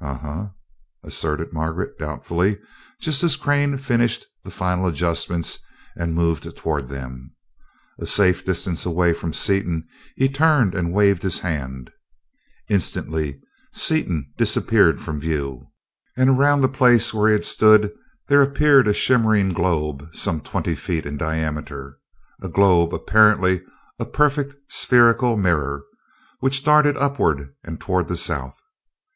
"Uh 0.00 0.16
huh," 0.16 0.48
assented 1.04 1.52
Margaret, 1.52 1.96
doubtfully, 2.00 2.58
just 3.00 3.22
as 3.22 3.36
Crane 3.36 3.76
finished 3.76 4.26
the 4.42 4.50
final 4.50 4.88
adjustments 4.88 5.60
and 5.96 6.16
moved 6.16 6.56
toward 6.56 6.88
them. 6.88 7.30
A 8.00 8.04
safe 8.04 8.44
distance 8.44 8.84
away 8.84 9.12
from 9.12 9.32
Seaton, 9.32 9.86
he 10.16 10.28
turned 10.28 10.74
and 10.74 10.92
waved 10.92 11.22
his 11.22 11.38
hand. 11.38 11.92
Instantly 12.66 13.40
Seaton 13.72 14.32
disappeared 14.36 15.00
from 15.00 15.20
view, 15.20 15.70
and 16.16 16.28
around 16.28 16.60
the 16.62 16.68
place 16.68 17.14
where 17.14 17.28
he 17.28 17.34
had 17.34 17.44
stood 17.44 17.92
there 18.26 18.42
appeared 18.42 18.88
a 18.88 18.92
shimmering 18.92 19.50
globe 19.50 20.08
some 20.12 20.40
twenty 20.40 20.74
feet 20.74 21.06
in 21.06 21.16
diameter 21.16 21.98
a 22.42 22.48
globe 22.48 22.92
apparently 22.92 23.62
a 24.00 24.04
perfect 24.04 24.56
spherical 24.72 25.36
mirror, 25.36 25.84
which 26.40 26.64
darted 26.64 26.96
upward 26.96 27.54
and 27.62 27.80
toward 27.80 28.08
the 28.08 28.16
south. 28.16 28.58